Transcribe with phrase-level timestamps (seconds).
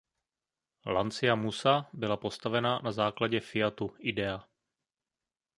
[0.85, 4.47] Lancia Musa byla postavena na základě Fiatu Idea.